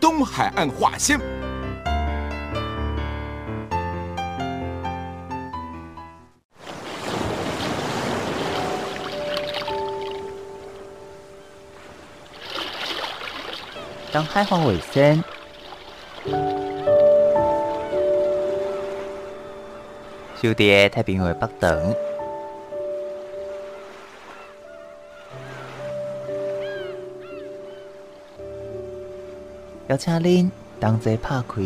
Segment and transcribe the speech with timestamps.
[0.00, 1.18] 东海岸话先。
[14.12, 15.24] 东海岸话先。
[20.42, 21.94] 小弟太平洋北长，
[29.88, 31.62] 邀请您同齐拍开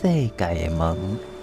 [0.00, 1.33] 世界的门。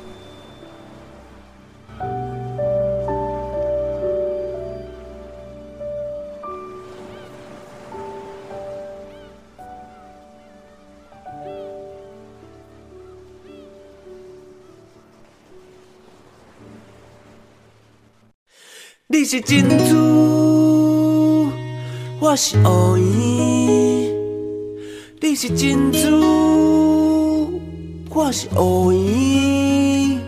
[19.31, 21.47] 是珍珠，
[22.19, 24.11] 我是乌圆。
[25.21, 27.57] 你是珍珠，
[28.09, 30.19] 我是乌圆。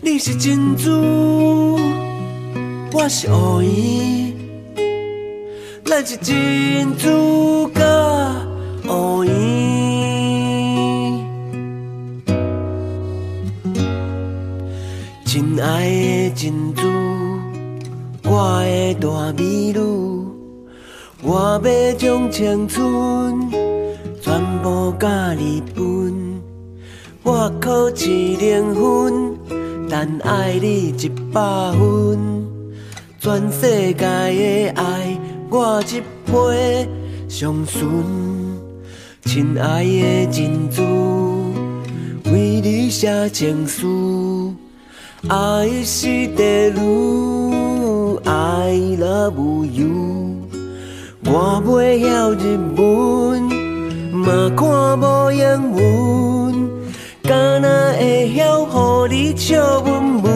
[0.00, 1.80] 你是珍珠，
[2.92, 4.32] 我是乌圆。
[5.84, 7.82] 咱是珍珠甲
[8.88, 9.34] 乌圆。
[15.24, 16.95] 亲爱的珍珠。
[18.38, 19.80] 我的大美女，
[21.22, 23.50] 我要将青春
[24.20, 26.38] 全部甲你分。
[27.22, 29.38] 我考试零分，
[29.88, 32.46] 但爱你一百分。
[33.18, 36.86] 全世界的爱，我一杯
[37.30, 37.88] 上纯。
[39.24, 40.82] 亲爱的珍珠，
[42.30, 44.52] 为你写情书，
[45.26, 47.55] 爱是地路。
[48.28, 49.36] I love
[49.72, 50.48] you，
[51.26, 53.40] 我袂晓日文，
[54.12, 56.68] 嘛看无英文，
[57.22, 58.66] 敢若会晓
[59.06, 60.32] 予你笑文文。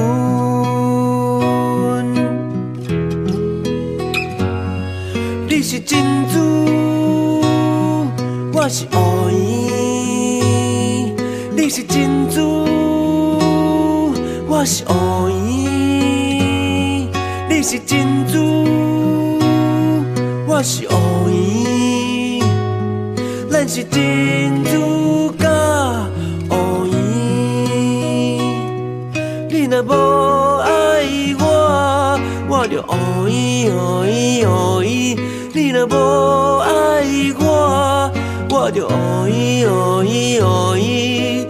[5.49, 6.39] 你是珍珠，
[8.53, 9.37] 我是乌圆。
[11.57, 12.65] 你是珍珠，
[14.49, 15.80] 我是乌圆。
[17.71, 19.39] 是珍珠，
[20.45, 22.43] 我是乌圆，
[23.49, 25.49] 咱是珍珠甲
[26.51, 26.93] 乌圆。
[29.49, 29.93] 你若无
[30.63, 30.69] 爱
[31.39, 35.17] 我，我就乌圆乌圆乌圆。
[35.55, 35.95] 你若无
[36.59, 37.07] 爱
[37.39, 38.11] 我，
[38.51, 38.91] 我就乌
[39.29, 41.47] 圆乌圆乌圆。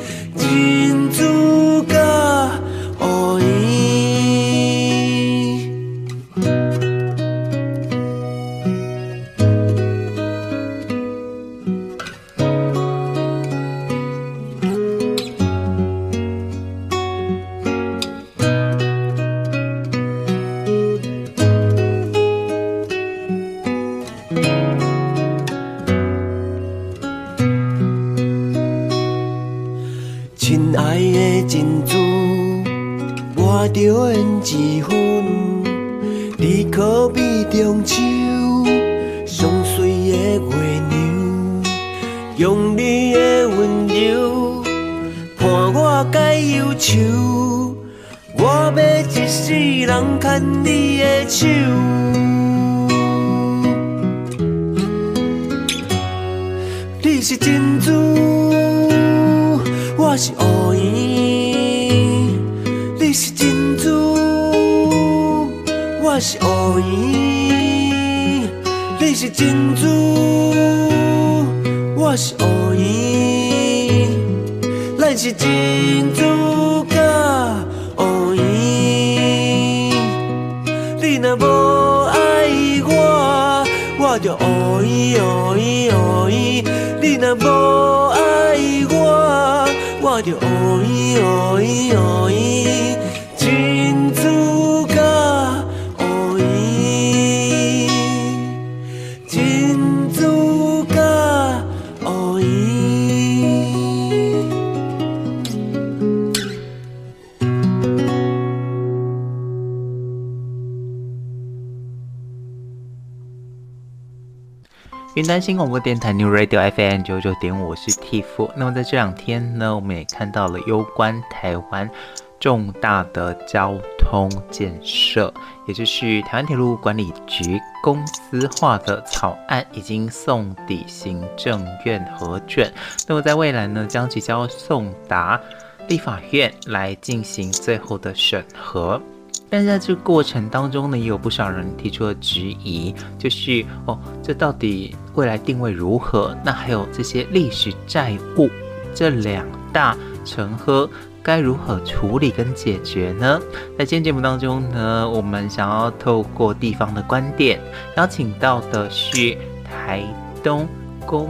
[115.14, 118.48] 云南新广播电台 New Radio FM 九九点五，我是 Tiff。
[118.54, 121.90] 那么在这两天呢，我们也看到了攸关台湾
[122.38, 125.34] 重大的交通建设，
[125.66, 132.72] 也就是台湾铁路管理局公司化的草案已经送抵行政院核准。
[133.08, 135.40] 那么在未来呢，将即将送达
[135.88, 139.02] 立法院来进行最后的审核。
[139.50, 146.36] 但是在这过程当中呢，也有不少人提出了质疑，就是哦，这到底未来定位如何？
[146.44, 148.48] 那还有这些历史债务
[148.94, 150.88] 这两大成科
[151.20, 153.40] 该如何处理跟解决呢？
[153.76, 157.60] 在今天节目当中呢，我们想要透过地方的观点，
[157.96, 160.04] 邀请到的是台
[160.44, 160.68] 东
[161.04, 161.28] 工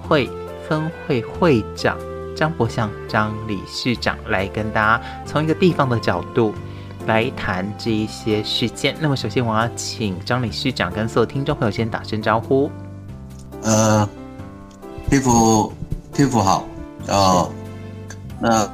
[0.00, 0.30] 会
[0.68, 1.98] 分会会长
[2.36, 6.54] 张博祥张理事长来跟大家从一个地方的角度。
[7.06, 8.94] 来谈这一些事件。
[9.00, 12.70] 那么，首先我要请张理事长跟所有听众朋友先打声招呼。
[13.62, 14.08] 呃
[15.10, 15.72] ，Tiff
[16.12, 16.64] Tiff 好
[17.08, 17.50] 哦。
[18.40, 18.68] 那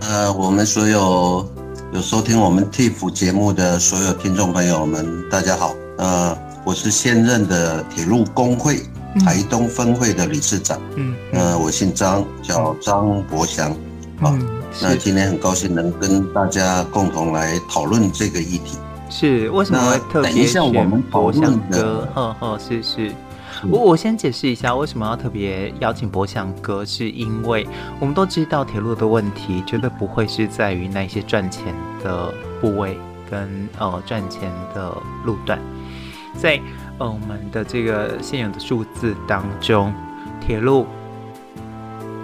[0.00, 1.48] 呃，我们所有
[1.92, 5.74] 有收听我们 Tiff 节目的所有听众朋友们，大家好。
[5.98, 8.80] 呃，我是现任的铁路工会
[9.24, 10.80] 台东分会的理事长。
[10.96, 11.14] 嗯。
[11.32, 13.70] 呃，我姓张，叫张博祥。
[14.20, 14.30] 好。
[14.32, 18.78] 嗯那今天很高兴能跟大家共同来讨论这个议题。
[19.10, 22.08] 是为什么会特别选博祥哥？
[22.14, 23.12] 呵呵，是是。
[23.70, 27.66] 我我先解释一下为什么要特别邀请博祥哥，是因为
[27.98, 31.74] 我们都知道铁路的问题绝对不会是在于那些赚钱
[32.04, 32.96] 的部位
[33.28, 34.94] 跟呃赚钱的
[35.24, 35.58] 路段，
[36.36, 36.60] 在
[36.98, 39.92] 呃我们的这个现有的数字当中，
[40.40, 40.86] 铁路。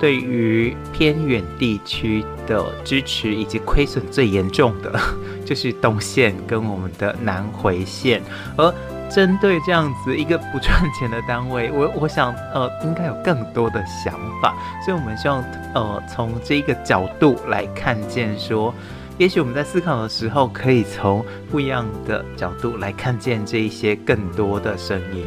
[0.05, 5.01] 对于偏远地区的支持以及亏损最严重的，
[5.47, 8.21] 就是东线跟我们的南回线。
[8.55, 8.71] 而
[9.09, 14.13] 针对这样子一个不赚钱的单位，我我想呃应该有更多的想
[14.43, 14.55] 法，
[14.85, 15.43] 所以我们希望
[15.75, 18.75] 呃从这个角度来看见说，
[19.17, 25.25] 也许我们在思考的时候，可以从不一样的角度来看见这一些更多的声音。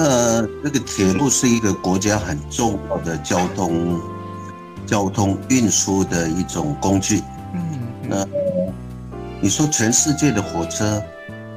[0.00, 4.00] 那这个铁路是一个国家很重要的交通
[4.86, 7.20] 交通运输的一种工具。
[7.52, 8.24] 嗯，那
[9.40, 11.02] 你说全世界的火车，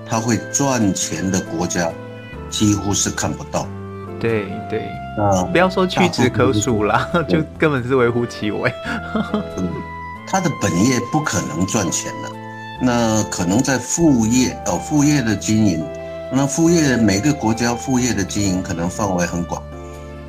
[0.09, 1.87] 它会赚钱的国家
[2.49, 3.67] 几乎是看不到。
[4.19, 8.73] 对对，那不要说屈指可数啦， 就根本是微乎其微。
[9.57, 9.69] 嗯，
[10.27, 12.31] 它的本业不可能赚钱的，
[12.81, 15.85] 那可能在副业哦，副业的经营。
[16.33, 19.61] 那副业每个国家副业的经营可能范围很广，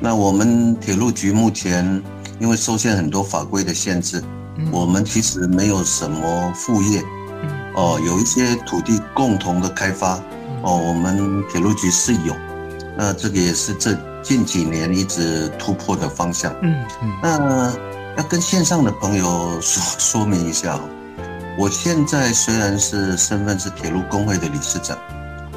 [0.01, 2.03] 那我们铁路局目前
[2.39, 4.21] 因为受限很多法规的限制，
[4.69, 7.01] 我们其实没有什么副业，
[7.75, 10.15] 哦，有一些土地共同的开发，
[10.61, 12.35] 哦，我们铁路局是有，
[12.97, 16.53] 那这个也是这近几年一直突破的方向。
[16.61, 17.73] 嗯嗯，那
[18.17, 20.77] 要跟线上的朋友说说明一下，
[21.57, 24.97] 我现在虽然是身份是铁路工会的理事长。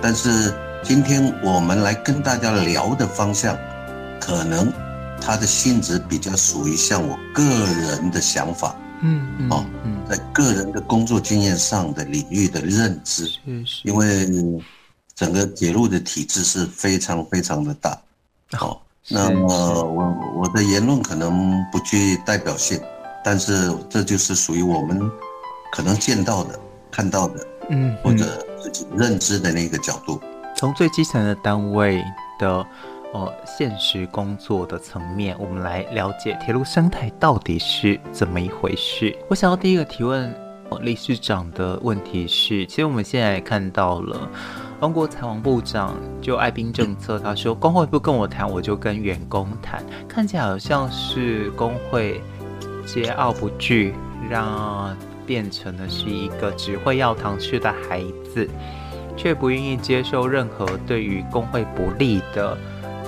[0.03, 3.57] 但是今天我们来跟大家聊的方向，
[4.21, 4.73] 可能
[5.21, 9.65] 它的性质比较属于像我个人的想法，嗯嗯，哦，
[10.09, 13.29] 在个人的工作经验上的领域的认知，
[13.83, 14.29] 因为
[15.15, 17.99] 整个铁路的体制是非常非常的大，
[18.53, 22.81] 好，那么我我的言论可能不具代表性，
[23.25, 25.01] 但是这就是属于我们
[25.73, 26.57] 可能见到的、
[26.93, 28.47] 看到的，嗯，或者。
[28.97, 30.21] 认知的那个角度，
[30.57, 32.03] 从最基层的单位
[32.39, 32.67] 的
[33.13, 39.17] 呃现实工作的层面，我们来了解铁路生态到底是怎么一回事。
[39.29, 40.35] 我想要第一个提问
[40.81, 44.29] 理事长的问题是，其实我们现在看到了
[44.81, 52.21] 王国财王部长就爱兵政策，他说工会不跟我谈，我就跟员工谈，看起来好像是工会
[52.87, 53.95] 桀骜不惧，
[54.29, 54.97] 让。
[55.27, 58.03] 变成的是一个只会要糖吃的孩
[58.33, 58.49] 子，
[59.17, 62.57] 却不愿意接受任何对于工会不利的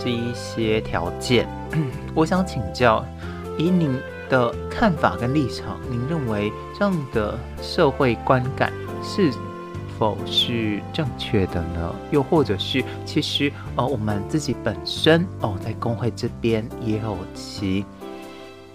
[0.03, 1.49] 这一些条件。
[2.15, 3.05] 我想请教，
[3.57, 3.97] 以您
[4.29, 8.73] 的看法跟立场，您认为这样的社会观感
[9.03, 9.31] 是
[9.99, 11.95] 否是正确的呢？
[12.11, 17.85] 又或者是，其实呃，我们自己本身哦，在工会这边也有其。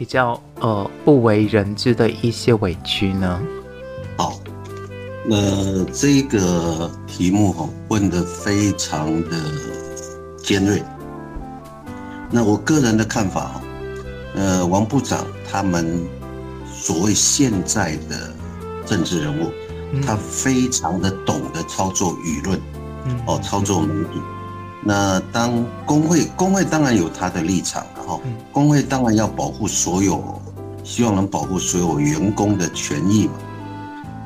[0.04, 3.42] 比较呃不为人知的一些委屈呢？
[4.18, 4.38] 好，
[5.26, 9.38] 那这个题目哈问的非常的
[10.38, 10.84] 尖锐。
[12.30, 13.62] 那我个人的看法哈，
[14.36, 16.06] 呃，王部长他们
[16.70, 18.30] 所谓现在的
[18.86, 19.50] 政治人物，
[20.06, 22.60] 他非常的懂得操作舆论，
[23.26, 24.20] 哦，操作媒体。
[24.82, 30.22] 那当工会，工会当然有他的立场，然后工会当然要保护所有，
[30.84, 33.34] 希望能保护所有员工的权益嘛。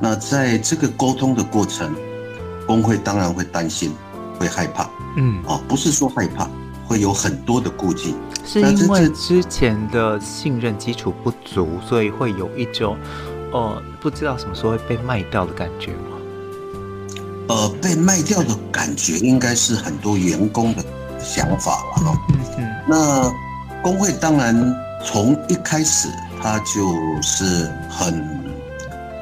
[0.02, 1.94] 那在这个沟通的过程，
[2.66, 3.92] 工会当然会担心，
[4.40, 6.50] 会害怕，嗯，啊，不是说害怕，
[6.88, 8.16] 会有很多的顾忌。
[8.44, 12.98] 是因为之前的信任基础不足，所以会有一种，
[13.52, 16.18] 呃，不知道什么时候会被卖掉的感觉吗？
[17.50, 20.84] 呃，被卖掉的感觉应该是很多员工的
[21.20, 22.22] 想法了哈。
[22.30, 22.68] 嗯嗯。
[22.88, 23.47] 那
[23.88, 26.10] 工会当然从一开始
[26.44, 28.22] 他就是很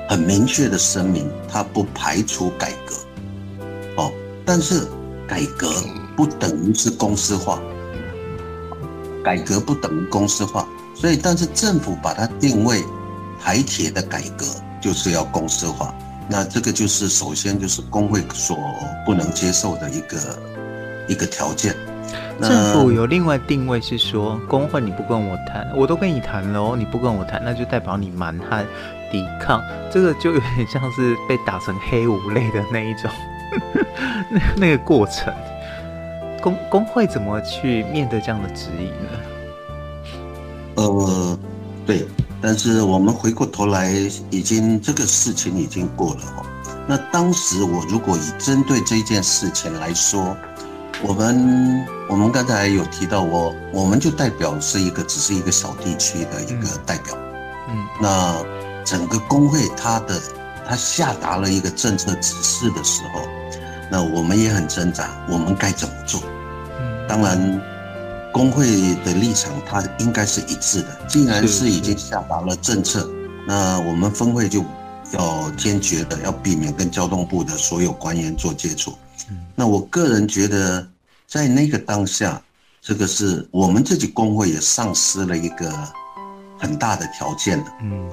[0.09, 2.95] 很明确的声明，他不排除改革。
[3.97, 4.11] 哦，
[4.43, 4.87] 但是
[5.27, 5.71] 改革
[6.17, 7.61] 不等于是公司化，
[9.23, 12.83] 改革不等于公司化，所以但是政府把它定位
[13.39, 14.47] 台铁的改革
[14.81, 15.93] 就是要公司化。
[16.27, 18.57] 那这个就是首先就是工会所
[19.05, 20.17] 不能接受的一个
[21.07, 21.75] 一个条件。
[22.41, 28.65] 政府有另外定位是说，工会你不跟我谈，我都跟你谈了哦，你不跟我谈，那就代表你蛮横
[29.11, 29.61] 抵抗。
[29.91, 33.09] 这个就有点像是被打成黑五类的那一种，
[34.29, 35.33] 那 那个过程，
[36.41, 39.19] 工工会怎么去面对这样的指引呢？
[40.75, 41.39] 呃，
[41.85, 42.05] 对。
[42.41, 43.91] 但是我们回过头来，
[44.29, 46.45] 已经这个事情已经过了哦。
[46.85, 50.37] 那当时我如果以针对这件事情来说，
[51.03, 57.15] 我们我们刚才有提到我，我们就代表是一个只是一个小地区的一个代表。
[57.69, 58.43] 嗯，那
[58.83, 60.19] 整个工会他的
[60.67, 63.21] 他下达了一个政策指示的时候，
[63.91, 66.21] 那我们也很挣扎，我们该怎么做？
[66.79, 67.61] 嗯，当然。
[68.35, 68.65] 工会
[69.05, 70.87] 的立场，它应该是一致的。
[71.07, 73.09] 既然是已经下达了政策，
[73.47, 74.61] 那我们分会就
[75.11, 78.93] 要坚决的要避免跟交通部的所有官员做接触。
[79.55, 80.87] 那我个人觉得，
[81.27, 82.41] 在那个当下，
[82.81, 85.71] 这个是我们自己工会也丧失了一个
[86.59, 87.65] 很大的条件了。
[87.81, 88.09] 嗯，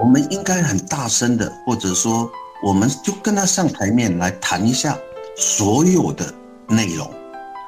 [0.00, 2.30] 我们应该很大声的，或者说，
[2.62, 4.96] 我们就跟他上台面来谈一下
[5.36, 6.32] 所有的
[6.68, 7.10] 内容，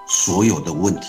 [0.09, 1.09] 所有的问题。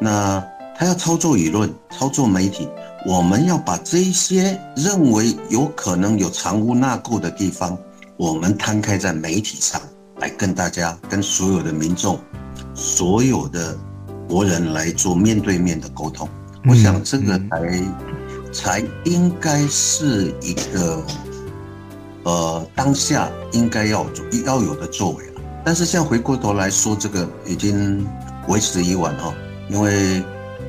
[0.00, 0.44] 那
[0.76, 2.68] 他要操作舆论，操作媒体，
[3.06, 7.78] 我们要把这些认为有可能有藏污纳垢的地方，
[8.16, 9.80] 我们摊开在媒体上
[10.18, 12.18] 来跟大家、跟所有的民众、
[12.74, 13.76] 所有的
[14.28, 16.28] 国人来做面对面的沟通。
[16.66, 17.84] 我想这个才
[18.52, 21.02] 才应该是一个
[22.24, 24.06] 呃当下应该要
[24.46, 25.40] 要有的作为了。
[25.64, 28.06] 但是现在回过头来说，这个已经
[28.48, 29.32] 为时已晚哈。
[29.70, 30.22] 因为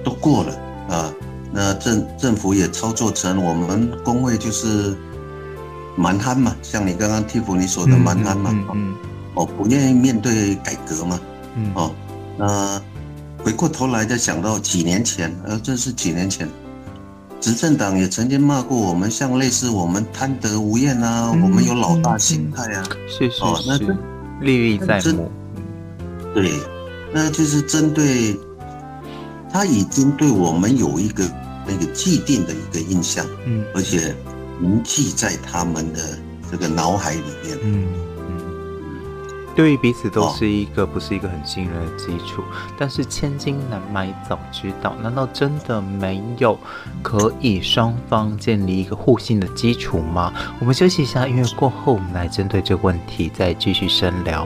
[0.05, 0.55] 都过了
[0.87, 1.13] 啊，
[1.51, 4.95] 那政政府也操作成我们工会就是
[5.97, 8.55] 蛮憨嘛，像你刚刚蒂芙尼说的蛮憨嘛，
[9.35, 11.19] 哦，不愿意面对改革嘛，
[11.55, 11.71] 嗯。
[11.75, 11.91] 哦，
[12.37, 12.81] 那
[13.43, 16.49] 回过头来再想到几年前，呃，这是几年前，
[17.39, 23.37] 执政党也曾经骂过我们，像类似我们贪得无厌啊，我们有老大心态啊，是是
[23.77, 23.97] 是，
[24.41, 25.31] 历历在目，
[26.33, 26.51] 对，
[27.13, 28.35] 那就是针对。
[29.53, 31.23] 他已经对我们有一个
[31.65, 34.13] 那个既定的一个印象，嗯，而且
[34.59, 36.19] 铭记在他们的
[36.51, 38.04] 这个脑海里面，嗯嗯，
[39.55, 42.43] 对于彼此都是一个不是一个很信任的基础。
[42.77, 46.59] 但是千金难买早知道，难道真的没有
[47.01, 50.33] 可以双方建立一个互信的基础吗？
[50.59, 54.45] 我们休息一下，音乐过后，我们来针对这个问题再继续深聊。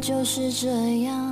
[0.00, 1.29] 就是这样。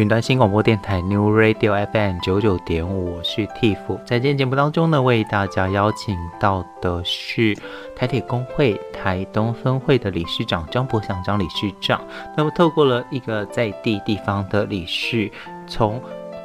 [0.00, 3.76] 云端新广播电台 New Radio FM 九九点五，我是 Tiff。
[4.06, 7.54] 在今天节目当中呢，为大家邀请到的是
[7.94, 12.02] 台铁工会台东分会的理事长张博祥张理事长。
[12.34, 15.30] 那么，透过了一个在地地方的理事，
[15.66, 16.00] 从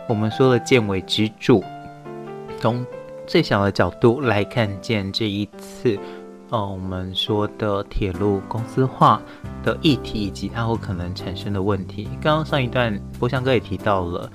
[0.10, 1.64] 我们说的建委支柱，
[2.60, 2.86] 从
[3.26, 5.98] 最小的角度来看见这一次，
[6.50, 9.22] 呃，我们说的铁路公司化。
[9.66, 12.08] 的议题以及它有可能产生的问题。
[12.22, 14.32] 刚刚上一段波香哥也提到了，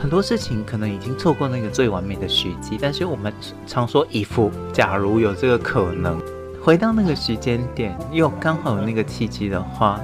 [0.00, 3.32] 很多事情可能已经错过那个最完美的时机，但是我们
[3.66, 6.18] 常说一副假如有这个可能，
[6.62, 10.00] 回到那个时间点又刚好有那个契机的话，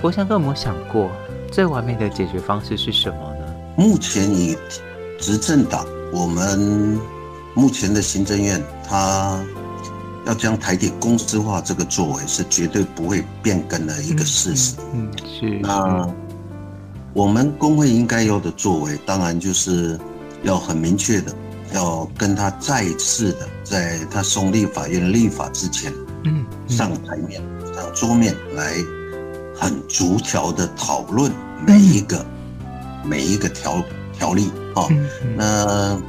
[0.00, 1.10] 波香哥有没有想过
[1.50, 3.54] 最完美的解决方式是什么呢？
[3.76, 4.56] 目前以
[5.18, 7.00] 执政党，我们
[7.54, 9.42] 目前的行政院，它
[10.26, 14.74] 要将台铁公司化这个作为是绝对不会变更的一个事实。
[14.94, 15.58] 嗯，是。
[15.60, 16.08] 那
[17.12, 19.98] 我们工会应该有的作为，当然就是
[20.42, 21.34] 要很明确的，
[21.74, 25.92] 要跟他再次的，在他送立法院立法之前，
[26.24, 27.42] 嗯，上台面，
[27.74, 28.74] 上桌面，来
[29.54, 31.30] 很逐条的讨论
[31.66, 32.24] 每一个
[33.04, 33.82] 每一个条
[34.14, 34.50] 条例。
[34.74, 34.90] 哦，
[35.36, 36.00] 那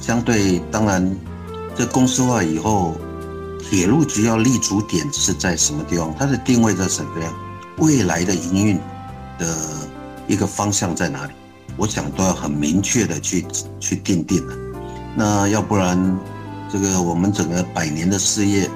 [0.00, 1.14] 相对，当然
[1.76, 2.96] 这公司化以后。
[3.58, 6.14] 铁路局要立足点是在什么地方？
[6.18, 7.32] 它的定位在什么样？
[7.78, 8.78] 未来的营运
[9.38, 9.46] 的
[10.26, 11.32] 一个方向在哪里？
[11.76, 13.46] 我想都要很明确的去
[13.78, 14.54] 去定定了。
[15.14, 16.18] 那要不然，
[16.72, 18.68] 这个我们整个百年的事业，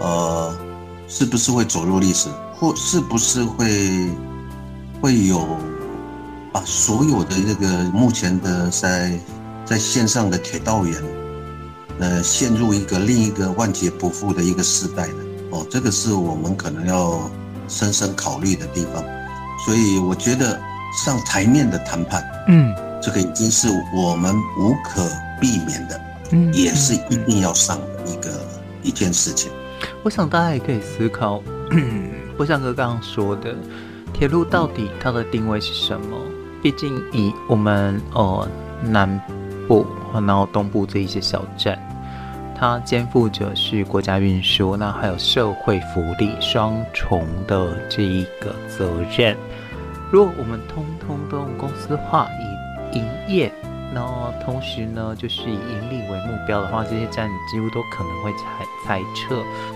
[0.00, 0.56] 呃，
[1.06, 2.28] 是不是会走入历史？
[2.54, 4.08] 或是不是会
[5.00, 5.46] 会有
[6.52, 9.18] 把所有的这个目前的在
[9.64, 11.02] 在线上的铁道员，
[12.02, 15.14] 呃，陷入一个另一个万劫不复的一个时代呢？
[15.52, 17.30] 哦，这个是我们可能要
[17.68, 19.00] 深深考虑的地方。
[19.64, 20.60] 所以我觉得
[21.04, 25.08] 上台面的谈判，嗯，这个已经是我们无可
[25.40, 26.00] 避免的，
[26.32, 28.30] 嗯，也是一定要上的一个
[28.82, 29.52] 一件事情。
[30.02, 33.54] 我想大家也可以思考，嗯， 我想哥刚刚说的，
[34.12, 36.18] 铁路到底它的定位是什么？
[36.60, 38.48] 毕竟以我们呃
[38.82, 39.20] 南
[39.68, 41.78] 部和然后东部这一些小站，
[42.62, 49.36] 它肩负着是国家运输，那还有社会福利双重的这一个责任。
[50.12, 52.28] 如果我们通通都用公司化
[52.92, 53.52] 以营业。
[53.92, 59.34] 那同时呢，就是以盈利为目标的话，这些站几乎都可能会裁裁撤。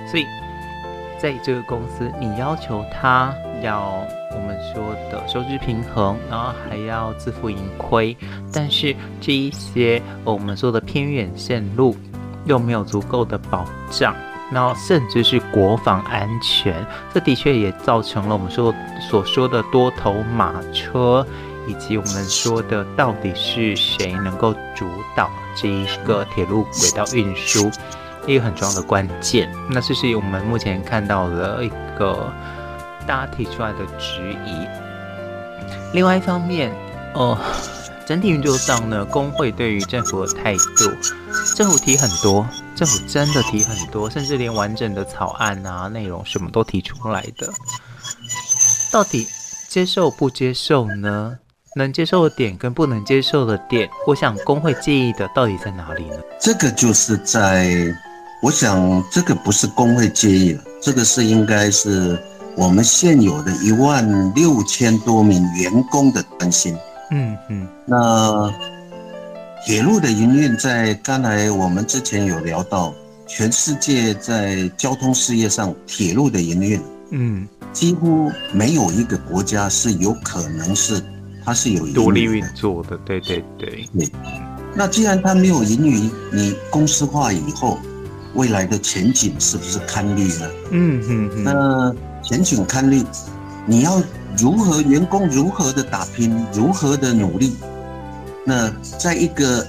[0.08, 0.24] 所以，
[1.18, 8.16] 在这个公司，你要求他要我们说的收支平衡，然后还要自负盈亏，
[8.52, 11.94] 但是这一些我们说的偏远线路
[12.46, 14.16] 又没有足够的保障，
[14.50, 16.74] 然后甚至是国防安全，
[17.12, 18.74] 这的确也造成了我们说
[19.10, 21.26] 所说的多头马车。
[21.68, 27.68] 以及我们说的，到底是谁能够主导这一个铁路轨道运输，
[28.24, 29.52] 一个很重要的关键。
[29.68, 32.32] 那这是我们目前看到的一个
[33.04, 34.64] 大家提出来的质疑。
[35.92, 36.72] 另外一方面，
[37.14, 37.36] 呃，
[38.06, 40.88] 整体运作上呢，工会对于政府的态度，
[41.56, 47.52] 政府提很多，政府真的提很多，甚至连完整的草案啊、内容什么都提出来的，
[48.92, 49.26] 到底
[49.68, 51.36] 接受不接受呢？
[51.74, 56.16] 能接受的点跟不能接受的点，我想工会介意的到底在哪里呢？
[56.40, 57.68] 这个就是在，
[58.40, 62.16] 我想这个不是工会介意了，这个是应该是
[62.56, 66.74] 我们现有的一万六千多名员工的担心。
[67.10, 67.66] 嗯嗯。
[67.84, 68.52] 那
[69.64, 72.94] 铁路的营运，在刚才我们之前有聊到，
[73.26, 81.02] 全世界在交通事业上，铁路的营运，嗯，几乎没有一个国家是有可能是。
[81.44, 84.10] 它是有独立运作的，对对对对。
[84.74, 87.78] 那既然它没有盈余，你公司化以后，
[88.34, 90.50] 未来的前景是不是堪虑呢？
[90.72, 91.44] 嗯嗯嗯。
[91.44, 93.00] 那前景堪虑，
[93.64, 94.02] 你要
[94.38, 97.56] 如何员工如何的打拼，如何的努力？
[98.44, 99.66] 那在一个，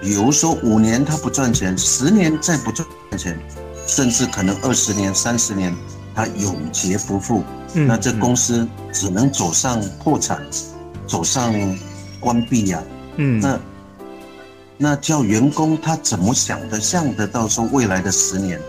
[0.00, 2.86] 比如说五年他不赚钱，十年再不赚
[3.16, 3.38] 钱，
[3.86, 5.74] 甚至可能二十年、三十年
[6.14, 10.42] 他永劫不复，嗯，那这公司只能走上破产。
[11.06, 11.54] 走上
[12.20, 12.82] 关闭呀，
[13.16, 13.60] 嗯，那
[14.76, 18.60] 那叫员工他怎么想的像得到说未来的十年，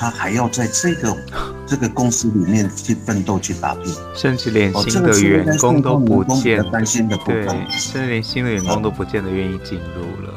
[0.00, 1.14] 他还要在这个
[1.68, 10.32] 这个公司里面去奋斗去打拼，甚至连新的员工都不见，担心的对，甚至连新的员工都不见得愿意进入了，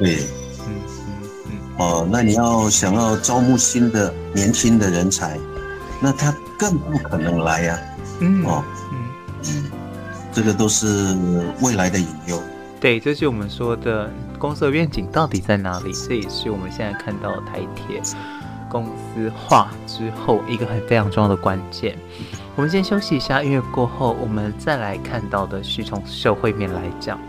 [0.00, 0.16] 对，
[0.66, 0.74] 嗯
[1.06, 1.12] 嗯
[1.46, 5.38] 嗯，哦，那你要想要招募新的年轻的人才，
[6.00, 7.78] 那他更不可能来呀，
[8.18, 8.64] 嗯哦。
[8.90, 8.98] 嗯。
[9.46, 9.64] 嗯
[10.34, 11.14] 这个都是
[11.60, 12.42] 未来的隐忧。
[12.80, 15.92] 对，这是我们说的公司的愿景到底在哪里？
[16.08, 18.00] 这也是我们现在看到的台铁
[18.72, 21.94] 公司化之后一个很非常重要的关键。
[22.56, 27.20] 我们先休息一下，音乐过后，我们再来看到的是从社会面来讲，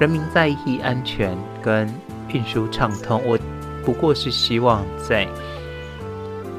[0.00, 1.88] 人民在意安全跟
[2.32, 3.22] 运输畅通。
[3.24, 3.38] 我
[3.84, 5.28] 不过是希望在。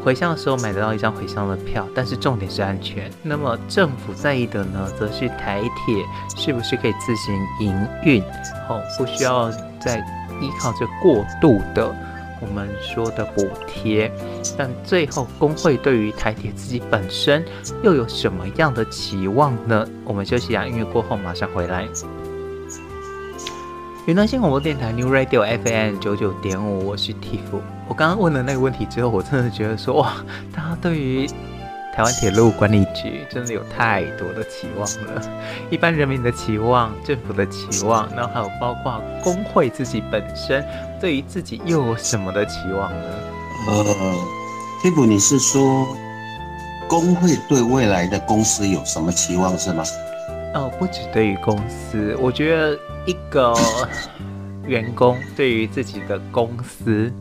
[0.03, 3.11] 回乡的时候买得到一张回乡的票，但是重点是安全。
[3.21, 6.01] 那么政府在意的呢，则是台铁
[6.37, 8.23] 是不是可以自行营运，
[8.69, 9.97] 哦，不需要再
[10.39, 11.93] 依靠这过度的
[12.41, 14.11] 我们说的补贴。
[14.57, 17.45] 但最后工会对于台铁自己本身
[17.83, 19.87] 又有什么样的期望呢？
[20.03, 21.87] 我们休息一下，音乐过后马上回来。
[24.07, 27.59] 云端新广播电台 New Radio FM 九九点五，我是 Tiff。
[27.89, 30.13] 我刚刚问了那个问题之后，我真的觉得说哇，
[30.55, 31.27] 大家对于
[31.97, 35.19] 台湾铁路管理局真的有太多的期望了，
[35.71, 40.63] 一般人民的期望、政府的期望，然后还有包括工会自己本身
[41.01, 43.07] 对于自己又有什么的期望呢？
[43.69, 43.83] 呃，
[44.79, 45.87] 贴补，你是说
[46.87, 49.83] 工会对未来的公司有什么期望是吗？
[50.53, 53.55] 哦，不止对于公司，我觉得一个
[54.67, 57.11] 员工对于自己的公司。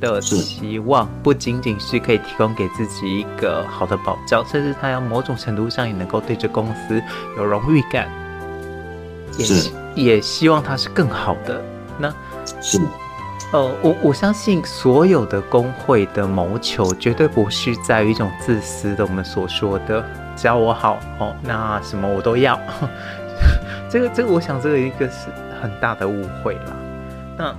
[0.00, 7.02] 的期望不仅仅是可以提供给自己一个好的保障，甚至他要某种程度上也能够对这公司
[7.36, 8.08] 有荣誉感，
[9.36, 9.46] 也
[9.94, 11.62] 也希望他是更好的。
[11.98, 12.08] 那
[12.62, 12.80] 是，
[13.52, 22.58] 呃，我我相信所有的工会的谋求绝对不是在于一种自私的，我们所说的只要我好哦，那什么我都要。
[23.90, 25.26] 这 个这个，我想这个一个是
[25.60, 26.76] 很大的误会了。
[27.36, 27.54] 那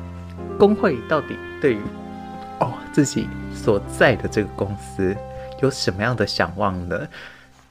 [0.58, 1.82] 工会到底对于
[2.62, 5.16] 哦，自己所在的这个公司
[5.62, 6.96] 有什么样的想望呢？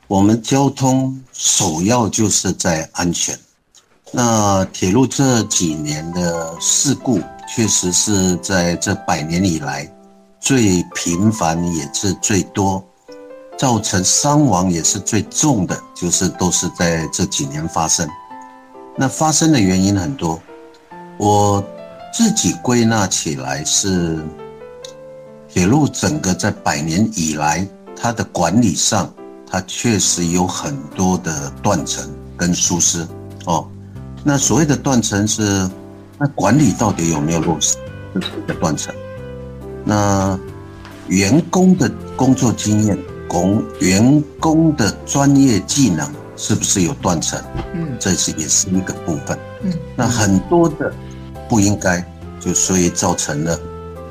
[0.08, 3.38] 我们交通首要就是在安全。
[4.12, 9.88] 那铁路这几年的事故，确实是在这百年以来
[10.40, 12.84] 最频繁，也是最多，
[13.56, 18.08] 造成伤亡也是最重的，就是都是在这几年发生。
[18.96, 20.42] 那发生的原因很多，
[21.16, 21.64] 我
[22.12, 24.18] 自己归纳起来是。
[25.52, 29.12] 铁路整个在百年以来，它的管理上，
[29.50, 33.04] 它确实有很多的断层跟疏失
[33.46, 33.66] 哦。
[34.22, 35.68] 那所谓的断层是，
[36.18, 37.76] 那管理到底有没有落实？
[38.14, 38.94] 这是一个断层。
[39.84, 40.38] 那
[41.08, 42.96] 员工的工作经验、
[43.28, 47.42] 工员工的专业技能是不是有断层？
[47.74, 49.36] 嗯，这是也是一个部分。
[49.62, 50.92] 嗯，那很多的
[51.48, 52.06] 不应该，
[52.38, 53.58] 就所以造成了，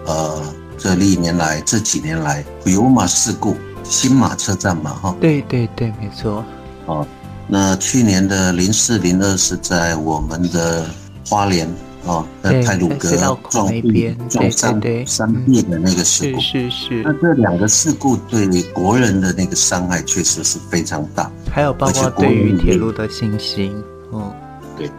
[0.05, 0.43] 呃。
[0.79, 6.43] 这历年来，这几年来，有马事故，新马车站嘛，哈，对对对，没错。
[6.85, 7.05] 哦，
[7.47, 10.89] 那去年的零四零二是在我们的
[11.27, 11.69] 花莲，
[12.05, 17.03] 哦，在泰鲁阁撞壁撞山山壁的那个事故，是是是。
[17.03, 23.75] 那这两个事故对国人的那个伤害确实是非常大，还有包括对于铁路的信心，
[24.13, 24.31] 嗯，
[24.77, 24.89] 对，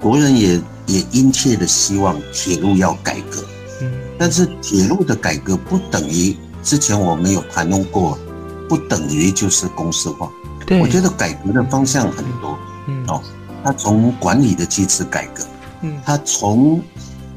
[0.00, 3.44] 国人也也殷切的希望铁路要改革。
[4.20, 8.18] 但是铁路的改革不等于之前我们有谈论过，
[8.68, 10.30] 不等于就是公司化。
[10.66, 12.58] 对，我觉得改革的方向很多。
[12.86, 13.22] 嗯，哦，
[13.64, 15.42] 它从管理的机制改革，
[15.80, 16.82] 嗯，它从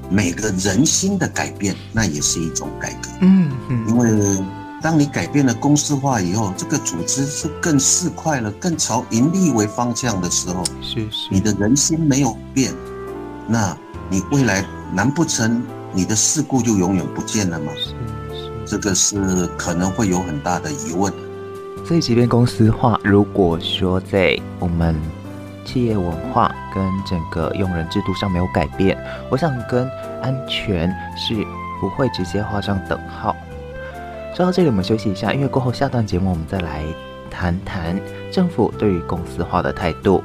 [0.10, 3.10] 每个人心的改变，那也是一种改革。
[3.22, 4.44] 嗯嗯，因为
[4.82, 12.74] 当你改变了公司化以后，这个组织是更市侩了，更朝盈利为方向的时候，是是，你的人心没有变，
[13.48, 13.74] 那
[14.10, 15.64] 你未来难不成？
[15.94, 17.72] 你的事故就永远不见了吗？
[17.78, 21.14] 是是，这个是可能会有很大的疑问。
[21.86, 24.96] 所以，即便公司化，如果说在我们
[25.66, 28.98] 企业文化跟整个用人制度上没有改变，
[29.30, 29.90] 我想跟
[30.22, 31.36] 安全是
[31.80, 33.36] 不会直接画上等号。
[34.36, 36.84] 说到这里，我们休息一下，因为过后下段节目我们再来
[37.30, 38.00] 谈谈
[38.32, 40.24] 政府对于公司化的态度。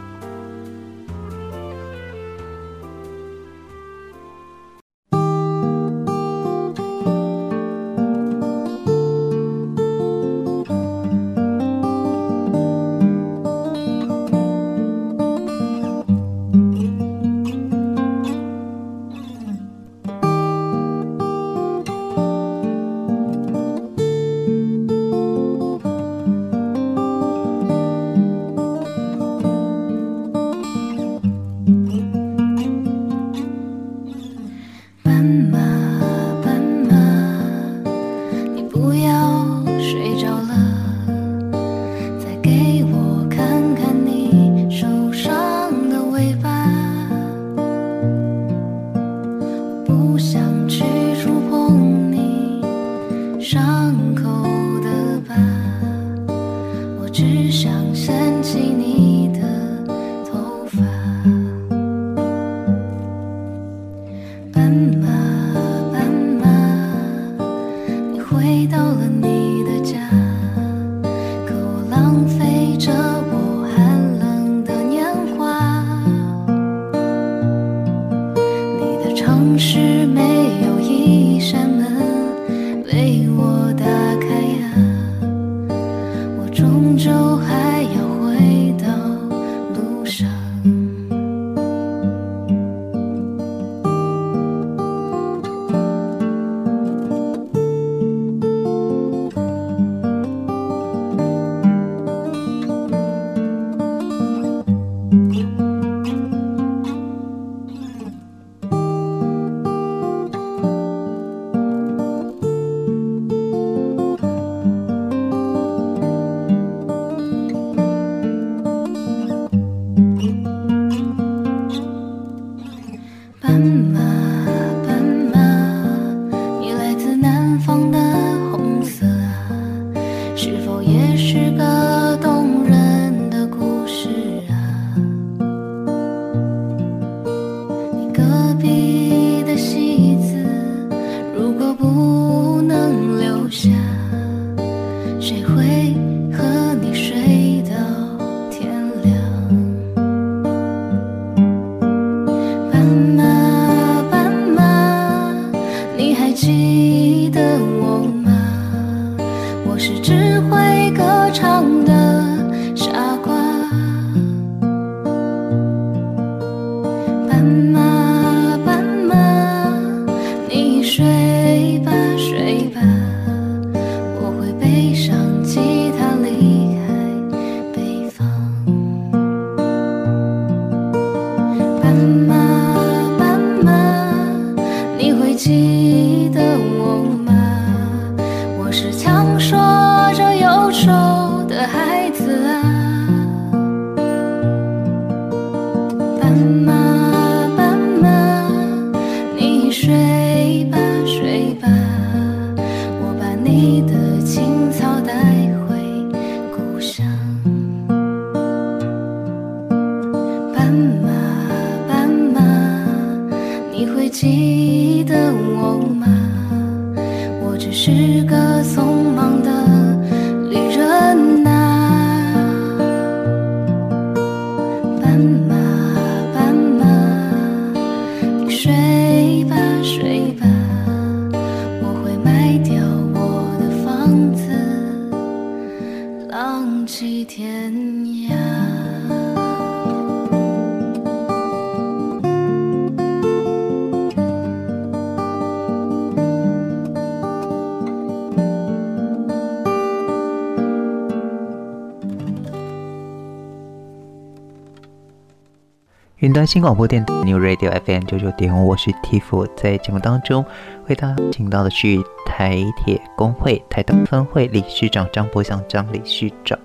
[256.38, 260.44] 云端新广播电台 New Radio FM 九九点五，我是 Tiff，在节目当中
[260.86, 266.56] 为大家请到的是台铁工会台东分会理事长张博祥张理事长。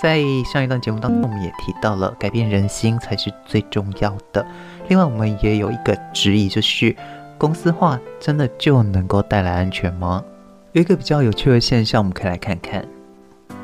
[0.00, 4.46] 在上一段节目当中，我们也提到了改变人心才是最重要的。
[4.86, 6.94] 另外，我们也有一个质疑，就是
[7.36, 10.22] 公司化真的就能够带来安全吗？
[10.70, 12.84] 有一个比较有趣的现象，我们可以来看看。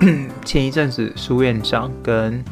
[0.45, 2.45] 前一阵子，苏院长跟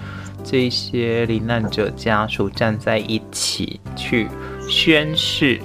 [0.44, 4.28] 这些罹难者家属站在一起去
[4.68, 5.60] 宣誓，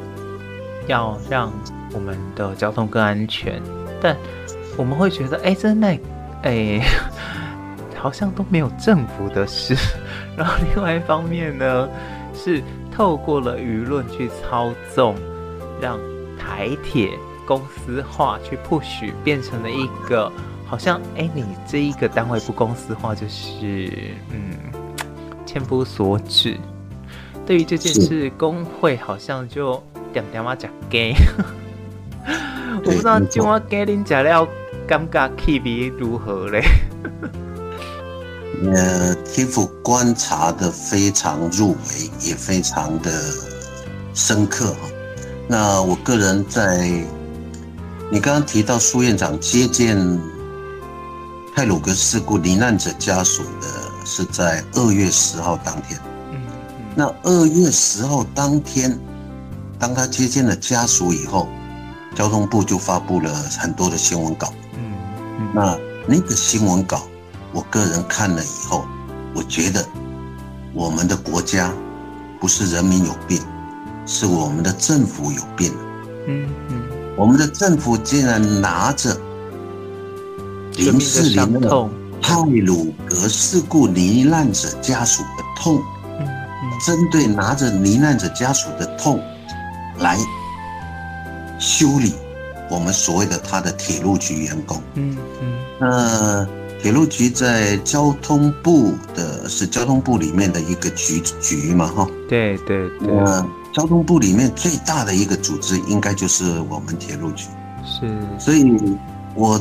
[0.88, 1.52] 要让
[1.94, 3.62] 我们的交通更安全。
[4.00, 4.16] 但
[4.78, 5.98] 我们会觉得，哎，真的，
[6.44, 6.82] 哎，
[7.98, 9.76] 好像都没有政府的事。
[10.38, 11.90] 然后另外一方面呢，
[12.34, 12.62] 是
[12.96, 15.16] 透过了舆论去操纵，
[15.82, 16.00] 让
[16.38, 17.10] 台铁
[17.46, 20.32] 公司化去 push，变成了一个。
[20.68, 23.90] 好像哎，你这一个单位不公司化，就是
[24.32, 24.54] 嗯，
[25.46, 26.58] 千夫所指。
[27.46, 31.16] 对于这件事，工会好像就点点嘛讲给。
[32.84, 34.46] 我不知道今晚给您讲了，
[34.86, 36.62] 感觉气味如何嘞？
[38.66, 43.10] 呃，Tiff 观察的非常入微，也非常的
[44.14, 44.76] 深刻。
[45.48, 46.90] 那我个人在
[48.12, 49.98] 你刚刚提到苏院长接见。
[51.58, 53.68] 太鲁格事故罹难者家属的
[54.06, 56.00] 是在二月十号当天。
[56.32, 56.40] 嗯，
[56.96, 58.96] 那二月十号当天，
[59.80, 61.50] 当他接见了家属以后，
[62.14, 64.54] 交通部就发布了很多的新闻稿。
[64.76, 67.02] 嗯，那那个新闻稿，
[67.52, 68.86] 我个人看了以后，
[69.34, 69.84] 我觉得
[70.76, 71.74] 我们的国家
[72.40, 73.42] 不是人民有病，
[74.06, 75.74] 是我们的政府有病。
[76.28, 76.84] 嗯嗯，
[77.18, 79.20] 我们的政府竟然拿着。
[80.78, 81.90] 林世玲的
[82.22, 85.82] 泰鲁格事故罹难者家属的痛，
[86.86, 89.20] 针对拿着罹难者家属的痛
[89.98, 90.18] 来
[91.58, 92.14] 修理
[92.70, 94.80] 我们所谓的他的铁路局员工。
[94.94, 96.48] 嗯嗯，那
[96.80, 101.88] 铁路局在交通部的是交通部里面的一个局局嘛？
[101.88, 103.08] 哈，对对对。
[103.08, 107.48] 那交通部里面最大的一个组织应该就是我们铁路局。
[107.84, 108.80] 是，所以
[109.34, 109.60] 我。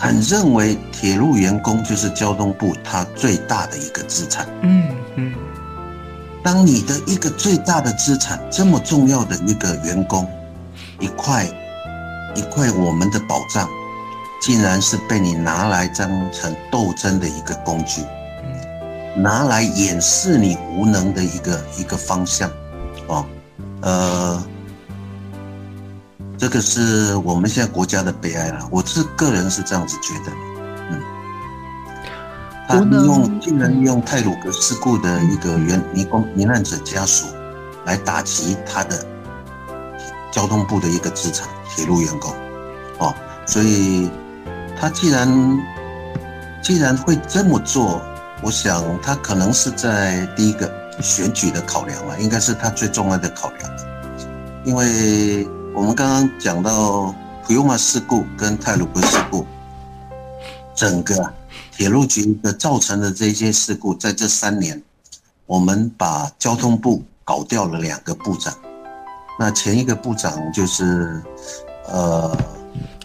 [0.00, 4.48] 很认为铁路员工就是交通部他最大的一个资产。
[4.62, 5.34] 嗯嗯。
[6.42, 10.26] 当你的一个最大的资产这么重要的一个员工，
[10.98, 11.46] 一块
[12.34, 13.68] 一块我们的宝藏，
[14.40, 18.00] 竟然是被你拿来当成斗争的一个工具，
[19.14, 22.50] 拿来掩饰你无能的一个一个方向，
[23.06, 23.26] 哦，
[23.82, 24.42] 呃。
[26.40, 28.66] 这个是我们现在国家的悲哀了。
[28.70, 30.32] 我是个人是这样子觉得，
[30.90, 30.98] 嗯，
[32.66, 37.26] 他利用竟然利用泰鲁格事故的一个原迷宫罹难者家属
[37.84, 39.06] 来打击他的
[40.32, 42.34] 交通部的一个资产铁路员工，
[43.00, 43.14] 哦，
[43.46, 44.08] 所以
[44.80, 45.28] 他既然
[46.62, 48.00] 既然会这么做，
[48.40, 50.72] 我想他可能是在第一个
[51.02, 53.70] 选举的考量了，应该是他最重要的考量，
[54.64, 55.46] 因为。
[55.72, 57.14] 我们刚刚讲到
[57.44, 59.46] 普悠玛事故跟泰鲁阁事故，
[60.74, 61.32] 整个
[61.70, 64.82] 铁路局的造成的这些事故，在这三年，
[65.46, 68.52] 我们把交通部搞掉了两个部长。
[69.38, 71.22] 那前一个部长就是
[71.88, 72.36] 呃，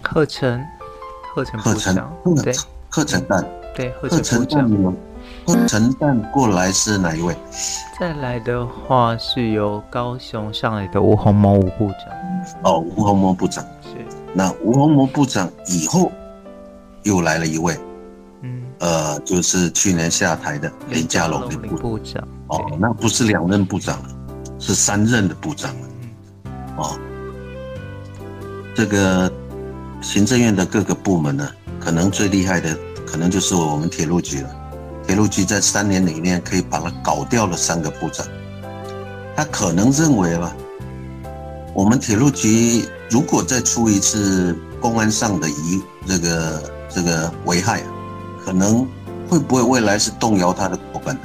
[0.02, 0.62] 贺成，
[1.34, 2.14] 贺陈部长，
[2.44, 2.54] 对，
[2.90, 3.46] 贺陈旦，
[3.76, 4.96] 对，贺成部长。
[5.68, 7.36] 陈旦过来是哪一位？
[8.00, 12.64] 再来的话是由高雄上来的吴鸿谋吴部长。
[12.64, 13.90] 哦，吴鸿谋部长是。
[14.34, 16.12] 那吴鸿谋部长以后
[17.04, 17.78] 又来了一位，
[18.42, 22.22] 嗯，呃，就是去年下台的林佳龙的部部长。
[22.48, 24.10] 哦，那不是两任部长了，
[24.60, 25.88] 是三任的部长了。
[26.02, 26.54] 嗯。
[26.78, 27.00] 哦，
[28.76, 29.32] 这个
[30.02, 31.48] 行政院的各个部门呢，
[31.80, 34.50] 可能最厉害的，可能就是我们铁路局了。
[35.06, 38.26] 铁路局在三年里面可以把它搞掉了三个部长，
[39.36, 40.56] 他可能认为吧，
[41.74, 47.84] 我们铁路局如果再出一次公安上的疑这个这个危害，
[48.44, 48.88] 可能
[49.30, 51.16] 会不会未来是动摇他的国本，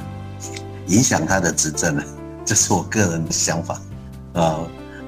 [0.87, 2.03] 影响他的执政呢？
[2.45, 3.81] 这是我个人的想法
[4.33, 4.59] 啊，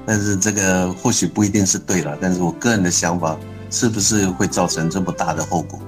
[0.04, 3.36] 但是这个或许不一定是对了，但是我个人的想法
[3.70, 5.78] 是不是会造成这么大的后果？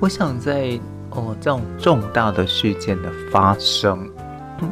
[0.00, 0.80] 我想在。
[1.14, 4.08] 哦，这种重大的事件的发生，
[4.60, 4.68] 嗯，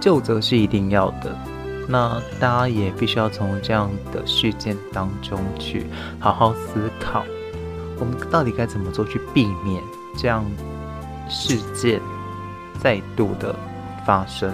[0.00, 1.36] 究责是一定要的。
[1.88, 5.86] 那大家也必须要从这样的事件当中去
[6.18, 7.22] 好好思考，
[8.00, 9.80] 我们到底该怎么做去避免
[10.18, 10.44] 这样
[11.28, 12.00] 事件
[12.80, 13.54] 再度的
[14.04, 14.52] 发生。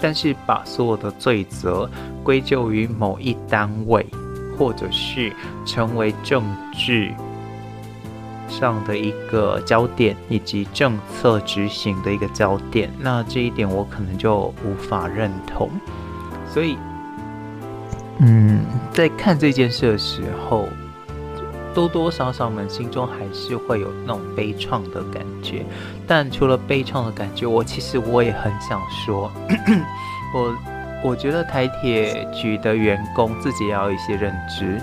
[0.00, 1.88] 但是把所有的罪责
[2.24, 4.04] 归咎于某一单位，
[4.58, 5.32] 或者是
[5.64, 6.42] 成为政
[6.72, 7.12] 治。
[8.52, 15.70] 上的一个焦点，以及政策执行的一个焦点，那这一点我可能就无法认同。
[16.46, 16.76] 所以，
[18.18, 20.68] 嗯，在看这件事的时候，
[21.74, 25.64] 多多少少们心中还是会有那种悲怆的感觉。
[26.06, 29.32] 但除了悲怆的感觉，我其实我也很想说，
[30.36, 30.54] 我
[31.02, 34.80] 我觉得台铁局的员工自己要有一些认知。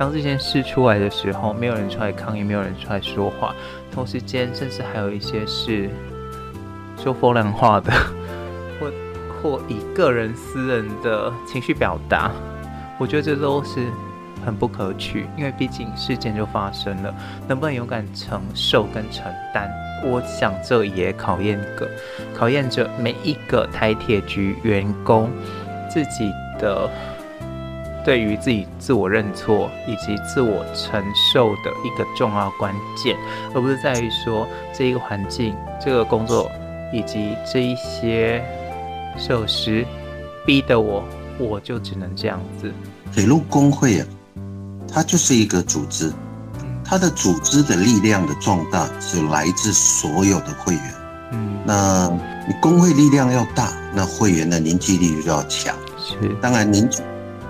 [0.00, 3.54] 当这件事出来的时候，没有人出来抗议，没有人出来说话，
[3.92, 5.90] 同时间甚至还有一些是
[6.96, 7.92] 说风凉话的，
[8.80, 8.90] 或
[9.42, 12.30] 或以个人私人的情绪表达，
[12.98, 13.88] 我觉得这都是
[14.42, 17.14] 很不可取，因为毕竟事件就发生了，
[17.46, 19.70] 能不能勇敢承受跟承担，
[20.06, 21.86] 我想这也考验个
[22.34, 25.30] 考验着每一个台铁局员工
[25.90, 26.88] 自己的。
[28.04, 33.16] 对于自己自我认错以及自我承受的一个重要关键，
[33.54, 36.50] 而不是在于说这一个环境、这个工作
[36.92, 38.42] 以及这一些
[39.18, 39.84] 设施
[40.46, 41.04] 逼得我，
[41.38, 42.72] 我就只能这样子。
[43.12, 44.06] 铁路工会啊，
[44.92, 46.12] 它就是一个组织，
[46.84, 50.94] 它的组织的力量的壮大是来自所有的会员。
[51.32, 52.08] 嗯，那
[52.48, 55.76] 你工会力量要大，那会员的凝聚力就要强。
[55.98, 57.02] 是，当然凝聚。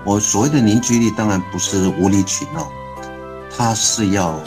[0.03, 2.67] 我所谓的凝聚力，当然不是无理取闹，
[3.55, 4.39] 他是要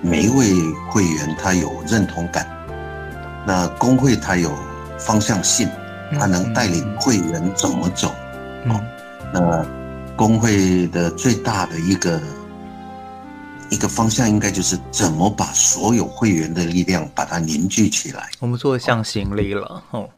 [0.00, 0.54] 每一位
[0.88, 2.46] 会员他有认同感，
[3.44, 4.52] 那工会他有
[4.96, 5.68] 方向性，
[6.12, 8.08] 他能带领会员怎么走，
[8.66, 8.80] 哦，
[9.32, 9.66] 那
[10.14, 12.20] 工会的最大的一个
[13.70, 18.30] 一个方向，应该就是怎么把所有会员的力量把它凝聚起来。
[18.38, 20.08] 我们做向心力了，哦，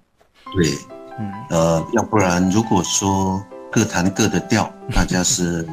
[0.54, 0.70] 对，
[1.18, 3.42] 嗯，呃，要不然如果说。
[3.70, 5.66] 各弹各的调，大家是，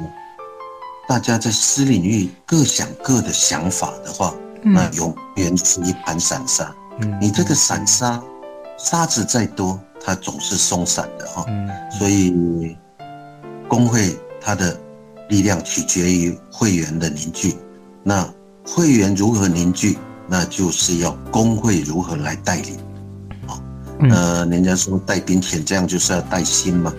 [1.08, 4.34] 大家在私领域各想各的想法的话，
[4.64, 6.74] 嗯、那永远是一盘散沙。
[7.00, 8.22] 嗯，你这个散沙，
[8.78, 11.46] 沙子再多，它总是松散的哈。
[11.48, 12.76] 嗯，所以
[13.68, 14.78] 工会它的
[15.30, 17.56] 力量取决于会员的凝聚。
[18.04, 18.28] 那
[18.66, 22.78] 会员如何凝聚，那就是要工会如何来带领。
[23.48, 23.62] 好，
[24.10, 26.94] 呃，人家说带兵遣将就是要带心嘛。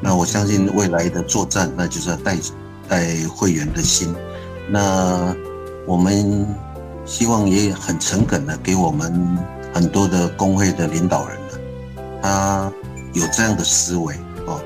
[0.00, 2.36] 那我相信未来的作战，那就是要带
[2.88, 4.14] 带会员的心。
[4.70, 5.34] 那
[5.86, 6.46] 我们
[7.04, 9.38] 希望也很诚恳的给我们
[9.72, 11.58] 很多的工会的领导人呢，
[12.22, 12.72] 他
[13.14, 14.14] 有这样的思维
[14.46, 14.60] 哦，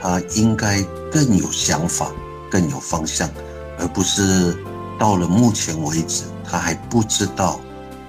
[0.00, 2.10] 他应该更有想法、
[2.50, 3.30] 更有方向，
[3.78, 4.56] 而不是
[4.98, 7.60] 到了目前为止，他还不知道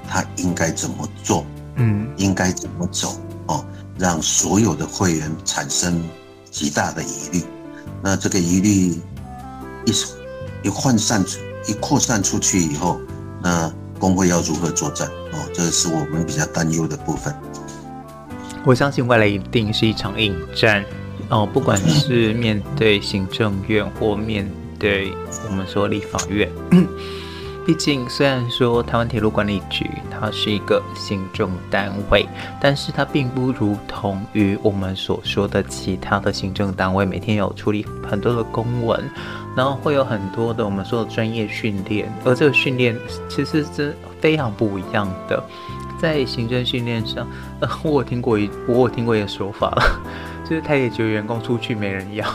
[0.07, 1.45] 他应该怎么做，
[1.75, 3.15] 嗯，应该怎么走
[3.47, 3.63] 哦，
[3.97, 6.03] 让所有的会员产生
[6.55, 7.43] 极大的疑虑。
[8.01, 8.69] 那这个疑虑
[9.85, 9.91] 一
[10.63, 11.37] 一涣散出、
[11.67, 12.97] 一扩散出去以后，
[13.43, 15.05] 那工会要如何作战？
[15.33, 17.35] 哦，这是我们比较担忧的部分。
[18.65, 20.85] 我相信未来一定是一场硬战
[21.29, 24.49] 哦，不管是面对行政院或面
[24.79, 25.11] 对
[25.49, 26.49] 我们说立法院。
[27.65, 32.27] 毕竟，虽然说台湾铁路管理局它是一个行政单位，
[32.61, 39.03] 但是它并不如同于我们所说的其他的行政单位，每天有处理很多的公文，
[39.57, 42.95] 然后会有很多的我们说的专业训练，而这个训练
[43.27, 45.43] 其实是非常不一样的。
[45.97, 47.25] 在行政训练上，
[47.61, 50.01] 呃，我有听过一，我有听过一个说法了，
[50.47, 52.27] 就是台铁局员工出去没人要，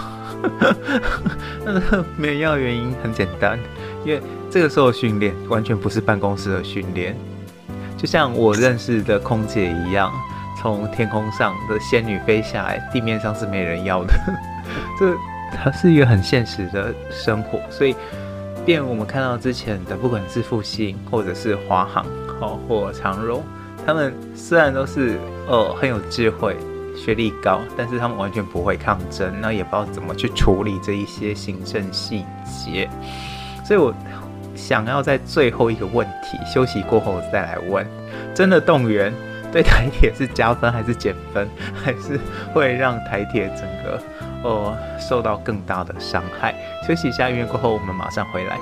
[1.64, 3.56] 那 个 没人要的原因很简单，
[4.04, 4.20] 因为
[4.50, 7.16] 这个时候训练完全不是办公室的训练，
[7.96, 10.12] 就像我认识的空姐一样，
[10.60, 14.12] 从天空上的仙女飞下来，地面上是没人要的，
[14.98, 15.14] 这
[15.56, 17.94] 它是一个很现实的生活，所以。
[18.62, 22.04] 便我们看到之前的，不管是复兴或者是华航，
[22.42, 23.42] 哦，或长荣，
[23.86, 26.54] 他们虽然都是呃很有智慧、
[26.94, 32.86] 学历高，但是他们完全不会抗争，那也不知道怎么去处理这一些行政细节。
[33.64, 33.94] 所以我
[34.60, 37.86] 想要在最后一个问题休息过后再来问：
[38.34, 39.12] 真的动员
[39.50, 42.20] 对台铁是加分还是减分，还是
[42.52, 44.00] 会让台铁整个？
[44.42, 46.54] 哦，受到更大的伤害。
[46.86, 48.56] 休息一下，音乐过后，我们马上回来。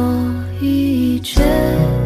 [0.00, 1.99] 我一直。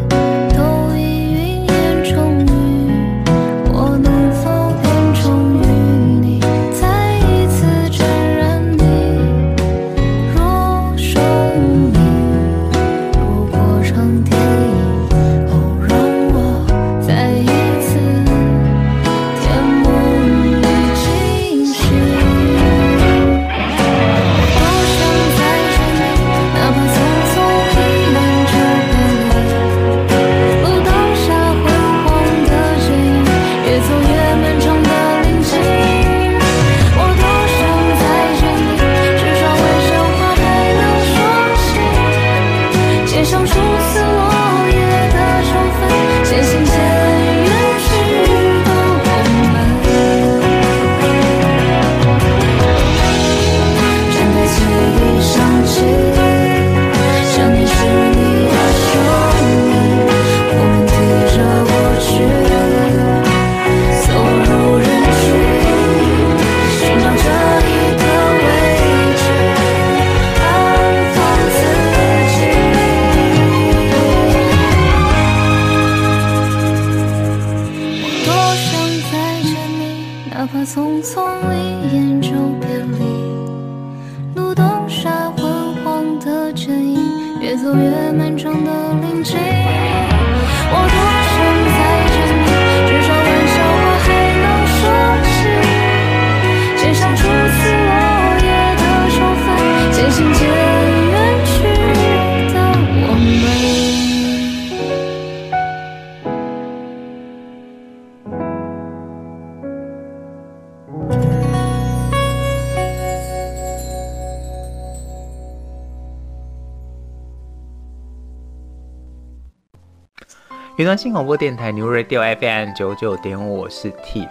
[120.77, 124.27] 云端新广播电台 New Radio FM 九九点五，我是 Tiff。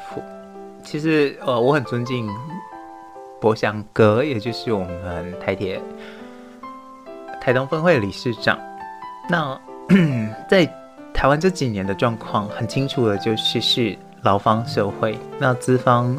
[0.82, 2.28] 其实，呃，我很尊敬
[3.40, 5.80] 博祥哥，也就是我们台铁
[7.40, 8.58] 台东分会理事长。
[9.26, 9.58] 那
[10.46, 10.70] 在
[11.14, 16.14] 台湾这几年的状况，很清楚的就是是劳方社会，那资方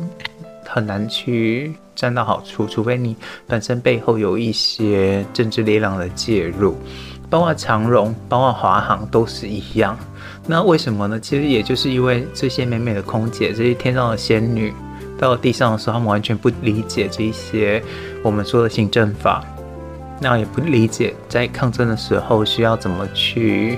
[0.65, 3.15] 很难去占到好处，除非你
[3.45, 6.75] 本身背后有一些政治力量的介入。
[7.35, 9.97] 包括长荣，包括华航都是一样。
[10.47, 11.19] 那为什么呢？
[11.19, 14.73] 其实也就是因为这些美美的空姐，这些天上的仙女，
[15.19, 17.83] 到了地上的时候，他们完全不理解这些
[18.23, 19.43] 我们说的行政法，
[20.21, 23.77] 那也不理解在抗争的时候需要怎么去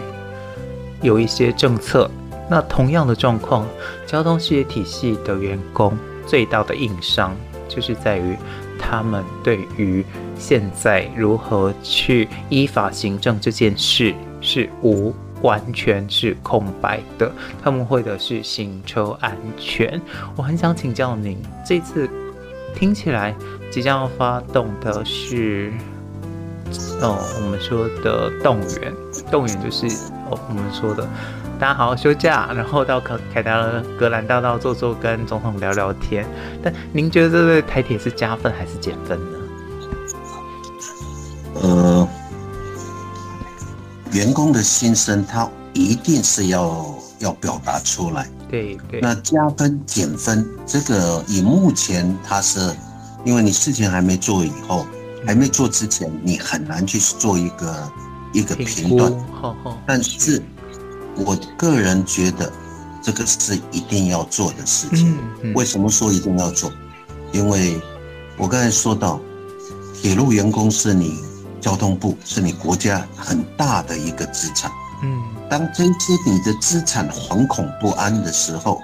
[1.01, 2.07] 有一些政策。
[2.47, 3.65] 那同样的状况，
[4.05, 5.97] 交通事业体系的员工
[6.27, 7.35] 最大的硬伤
[7.67, 8.37] 就是在于。
[8.77, 10.05] 他们对于
[10.37, 17.31] 现在如何去依法行政这件事是无完全是空白的，
[17.63, 20.01] 他们会的是行车安全。
[20.35, 22.09] 我很想请教您，这次
[22.75, 23.35] 听起来
[23.71, 25.71] 即将要发动的是，
[27.01, 28.93] 哦，我们说的动员，
[29.31, 29.87] 动员就是
[30.29, 31.07] 哦，我们说的。
[31.59, 33.59] 大家好好休假，然后到凯凯达
[33.97, 36.23] 格兰大道坐坐，跟总统聊聊天。
[36.61, 39.39] 但您觉得这对台铁是加分还是减分呢？
[41.55, 42.07] 呃，
[44.11, 48.29] 员工的心声，他一定是要要表达出来。
[48.47, 49.01] 对对。
[49.01, 52.59] 那加分减分，这个以目前他是，
[53.25, 54.85] 因为你事情还没做以后，
[55.25, 57.91] 还没做之前，你很难去做一个
[58.31, 59.11] 一个评断。
[59.87, 60.43] 但是。
[61.17, 62.51] 我个人觉得，
[63.01, 65.17] 这个是一定要做的事情。
[65.53, 66.71] 为什么说一定要做？
[67.31, 67.81] 因为
[68.37, 69.19] 我刚才说到，
[69.93, 71.19] 铁路员工是你
[71.59, 74.71] 交通部，是你国家很大的一个资产。
[75.03, 78.81] 嗯，当这些你的资产惶恐不安的时候，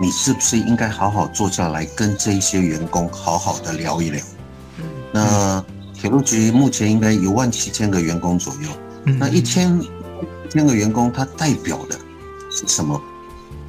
[0.00, 4.22] 你是不是应该好好坐下来跟这些员工好好的聊一聊？
[5.12, 8.70] 那铁路局目前应该有万七千个员工左右，
[9.18, 9.78] 那一千。
[10.50, 11.96] 千个员工，他代表的
[12.50, 13.00] 是什么？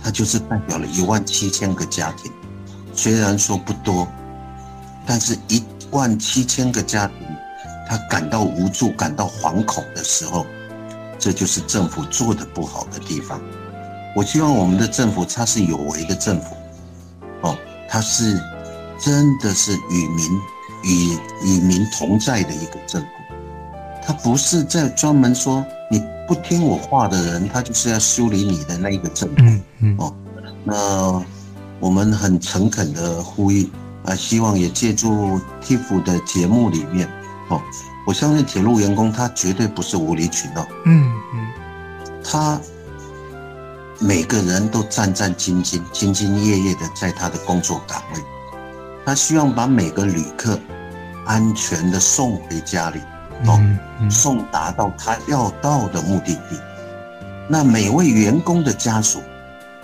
[0.04, 2.32] 他就是代表了一万七千个家庭。
[2.94, 4.08] 虽然说不多，
[5.06, 7.16] 但是一万七千个家庭，
[7.88, 10.46] 他感到无助、感到惶恐的时候，
[11.20, 13.40] 这就是政府做的不好的地方。
[14.16, 16.56] 我希望我们的政府，它是有为的政府，
[17.42, 17.56] 哦，
[17.88, 18.42] 它是
[19.00, 20.42] 真的是与民
[20.84, 23.08] 与与民同在的一个政府，
[24.04, 26.04] 它不是在专门说你。
[26.32, 29.36] 不听我话的人，他就是要修理你的那一个政府。
[29.40, 30.16] 嗯嗯哦，
[30.64, 31.26] 那
[31.82, 33.70] 我们很诚恳的呼吁
[34.06, 37.06] 啊，希望也借助 TIFF 的节目里面
[37.50, 37.62] 哦，
[38.08, 40.66] 我相信铁路员工他绝对不是无理取闹。
[40.86, 41.48] 嗯嗯，
[42.24, 42.58] 他
[44.00, 48.22] 每个人都战战兢兢、兢兢业业的在他的工作岗位，
[49.06, 50.58] 他希望把每个旅客
[51.26, 53.02] 安全的送回家里。
[53.46, 53.60] 哦，
[54.10, 56.60] 送达到他要到的目的地。
[57.50, 59.22] 那每位员工的家属，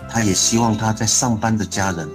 [0.07, 2.07] 他也希望他在上班的家人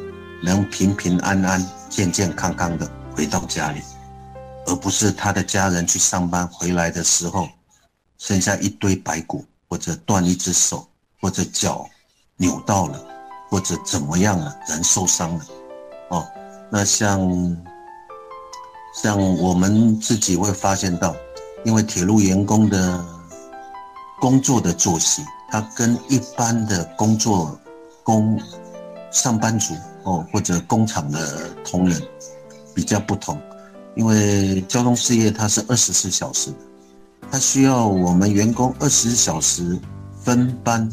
[0.43, 3.81] 能平平安安、健健康康的回到家里，
[4.67, 7.49] 而不是他的家人去上班回来的时候，
[8.19, 10.87] 剩下一堆白骨，或者断一只手，
[11.21, 11.85] 或者脚
[12.37, 13.05] 扭到了，
[13.51, 15.45] 或者怎么样了，人受伤了。
[16.11, 16.27] 哦，
[16.71, 17.21] 那像
[19.03, 21.15] 像我们自己会发现到。
[21.65, 23.05] 因为铁路员工的
[24.21, 27.59] 工作的作息，他跟一般的工作
[28.03, 28.41] 工
[29.11, 32.01] 上班族哦，或者工厂的同仁
[32.75, 33.41] 比较不同。
[33.95, 36.57] 因为交通事业它是二十四小时的，
[37.31, 39.79] 它需要我们员工二十四小时
[40.23, 40.91] 分班、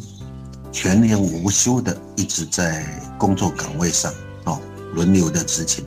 [0.72, 2.86] 全年无休的一直在
[3.18, 4.14] 工作岗位上
[4.44, 4.60] 哦，
[4.94, 5.86] 轮流的执勤。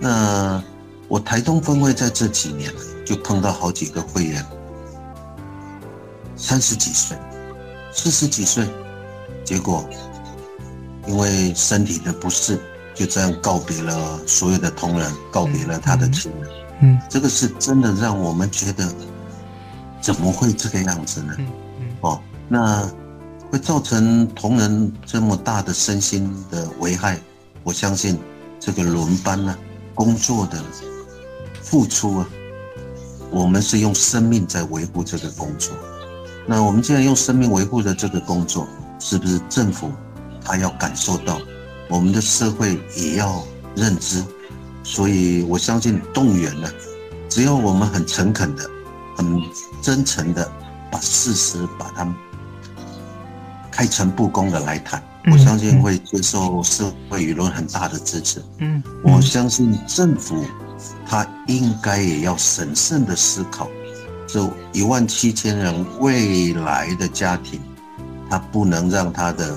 [0.00, 0.62] 那
[1.06, 2.72] 我台东分会在这几年。
[3.12, 4.42] 就碰到好几个会员，
[6.34, 7.14] 三十几岁、
[7.92, 8.66] 四十几岁，
[9.44, 9.86] 结果
[11.06, 12.58] 因为身体的不适，
[12.94, 16.50] 就这样告别了所有的同仁，告别了他的亲人。
[16.80, 18.90] 嗯，这个是真的让我们觉得
[20.00, 21.34] 怎么会这个样子呢？
[21.36, 21.46] 嗯
[21.80, 22.90] 嗯、哦，那
[23.50, 27.20] 会造成同仁这么大的身心的危害。
[27.62, 28.18] 我相信
[28.58, 29.58] 这个轮班呢、啊，
[29.94, 30.58] 工作的
[31.60, 32.28] 付出啊，
[33.32, 35.74] 我们是用生命在维护这个工作。
[36.46, 38.68] 那我们既然用生命维护的这个工作，
[38.98, 39.90] 是不是政府
[40.44, 41.38] 他要感受到，
[41.88, 43.42] 我们的社会也要
[43.74, 44.22] 认知？
[44.84, 46.68] 所以我相信动员呢，
[47.28, 48.68] 只要我们很诚恳的、
[49.16, 49.40] 很
[49.80, 50.50] 真诚的
[50.90, 52.14] 把事实把它
[53.70, 58.42] 开诚布公的来谈，我相信会接受社会舆论很大的支持。
[58.58, 60.44] 嗯，我相信政府
[61.06, 63.68] 他应该也要审慎的思考。
[64.26, 67.60] 这一万七千人未来的家庭，
[68.30, 69.54] 他不能让他的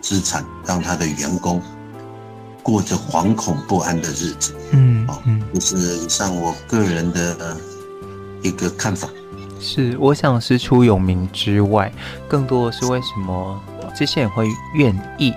[0.00, 1.60] 资产，让他的员工
[2.62, 4.54] 过着惶恐不安的日子。
[4.70, 5.18] 嗯，哦，
[5.52, 7.56] 这是以上我个人的
[8.40, 9.08] 一个看法。
[9.60, 11.92] 是，我想师出有名之外，
[12.26, 13.60] 更多的是为什么
[13.94, 15.32] 这些人会愿意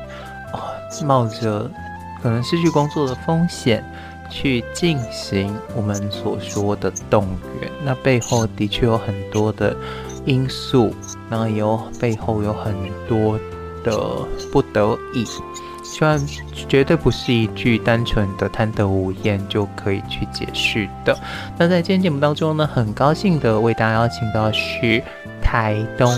[0.53, 0.59] 哦，
[1.05, 1.69] 冒着
[2.23, 3.83] 可能失去工作的风险。
[4.29, 7.25] 去进行我们所说的动
[7.61, 9.75] 员，那背后的确有很多的
[10.25, 10.93] 因素，
[11.29, 12.73] 那有背后有很
[13.07, 13.39] 多
[13.83, 13.97] 的
[14.51, 15.25] 不得已，
[15.83, 16.19] 虽然
[16.67, 21.17] 绝对不是一句单纯的贪得无厌就可以去解释的。
[21.57, 25.01] 那在今天节目当中呢，很高兴的为大家邀请到是
[25.41, 26.11] 台东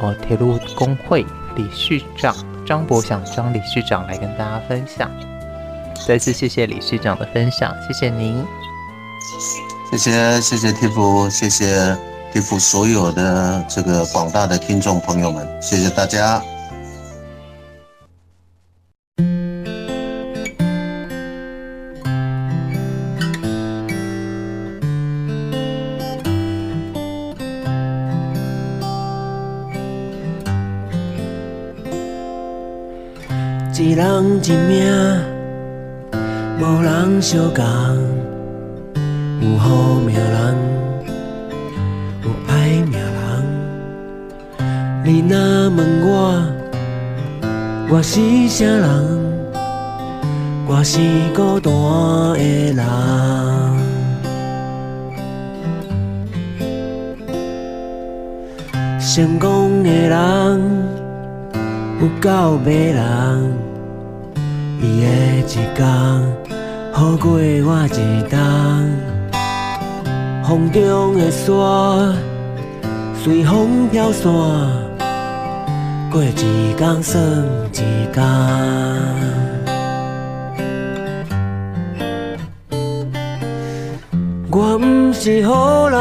[0.00, 1.24] 哦铁路工会
[1.54, 2.34] 理事长
[2.66, 5.10] 张博祥张理事长来跟大家分享。
[6.06, 8.44] 再次谢谢理事长的分享，谢谢您。
[9.90, 11.96] 谢谢谢谢 Tiff，谢谢
[12.32, 16.42] Tiff 所有的这个广大的听众朋友们，谢谢大家。
[37.24, 37.64] 相共，
[39.40, 40.54] 有好命人，
[42.22, 43.16] 有歹命人。
[45.02, 45.34] 你若
[45.70, 46.12] 问我，
[47.88, 48.84] 我是啥人？
[50.66, 51.00] 我是
[51.34, 51.72] 孤单
[52.34, 52.84] 的人。
[59.00, 60.60] 成功的人，
[62.02, 63.50] 有够迷人，
[64.82, 65.06] 伊的
[65.40, 65.40] 一
[65.74, 66.43] 天。
[66.96, 68.38] 好过我一冬，
[70.44, 72.14] 风中的沙
[73.20, 74.32] 随风飘散，
[76.08, 77.20] 过一天算
[77.72, 77.76] 一
[78.12, 78.24] 天。
[84.52, 85.98] 我不是好人，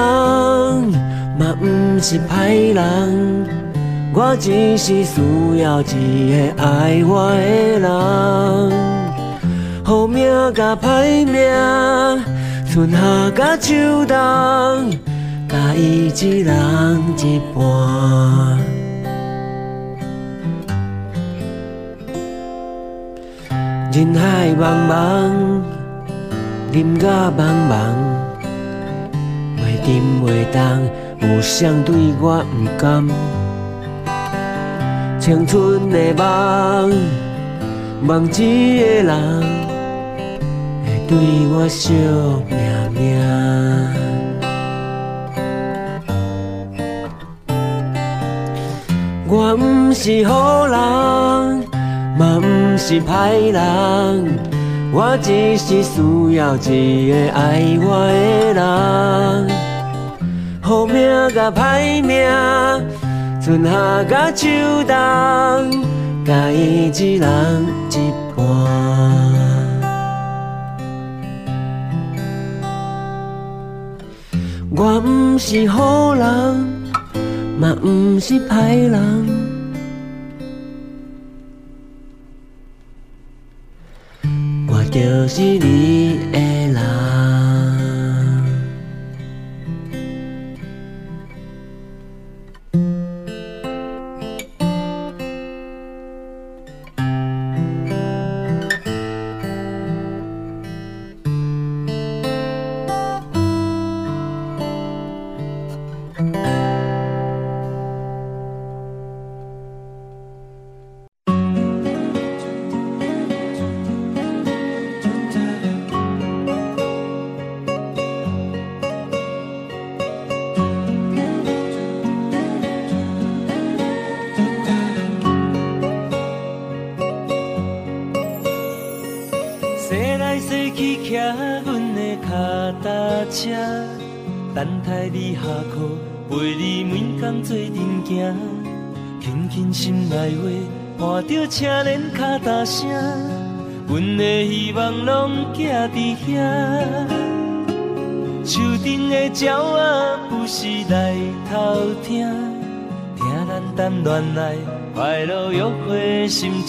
[1.40, 1.66] 嘛不
[2.00, 3.48] 是歹人，
[4.14, 5.22] 我只是需
[5.58, 8.93] 要一个爱我的人。
[9.94, 10.26] 好命
[10.56, 11.40] 甲歹命，
[12.68, 12.98] 春夏
[13.36, 14.18] 甲秋冬，
[15.48, 17.64] 甲伊一人一半。
[23.92, 25.62] 人海茫茫，
[26.72, 27.78] 人甲茫茫，
[29.60, 29.94] 袂沉
[30.26, 30.90] 袂动，
[31.22, 33.08] 有谁对我不甘？
[35.20, 36.92] 青春的梦，
[38.02, 39.63] 梦一个人。
[41.14, 41.94] 对我惜
[42.50, 42.58] 命
[42.92, 43.22] 命，
[49.28, 50.74] 我不是好人，
[52.18, 52.48] 嘛不
[52.80, 53.62] 是歹人，
[54.92, 59.52] 我只是需要一个爱我的人。
[60.64, 60.96] 好命
[61.36, 62.28] 甲歹命，
[63.40, 64.48] 春夏甲秋
[64.88, 64.96] 冬，
[66.26, 68.83] 甲伊一人一半。
[74.76, 76.26] 我不是好人，
[77.60, 79.28] 嘛不是歹人，
[84.68, 86.40] 我就是你的
[86.74, 87.03] 人。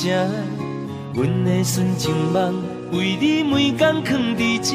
[0.04, 0.12] 会心情。
[1.14, 4.74] 阮的纯情梦为你每天藏伫这，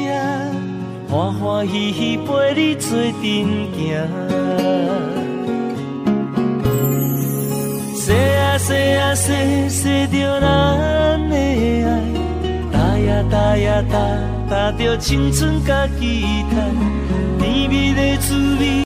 [1.08, 3.78] 欢欢喜喜陪你做阵行。
[7.94, 9.28] 说啊说啊说，
[9.68, 11.86] 说着咱的爱，
[12.72, 13.98] 搭呀搭呀搭，
[14.48, 16.56] 搭着青春甲期待，
[17.38, 18.70] 甜蜜的滋味。